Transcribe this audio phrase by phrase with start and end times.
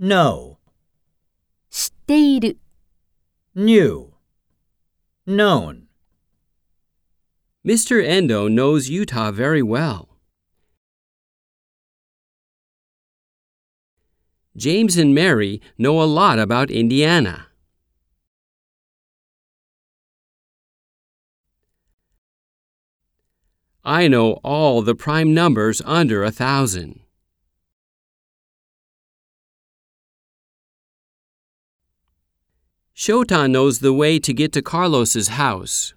[0.00, 0.58] know,
[1.70, 2.58] 知っている、
[3.54, 4.12] knew,
[5.26, 5.86] known.
[7.66, 8.02] Mr.
[8.02, 10.16] Endo knows Utah very well.
[14.56, 17.48] James and Mary know a lot about Indiana.
[23.84, 27.00] I know all the prime numbers under a thousand.
[33.01, 35.95] Shota knows the way to get to Carlos's house.